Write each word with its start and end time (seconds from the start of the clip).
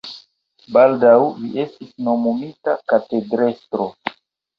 Baldaŭ 0.77 1.11
li 1.41 1.51
estis 1.63 1.91
nomumita 2.07 2.75
katedrestro. 2.93 3.87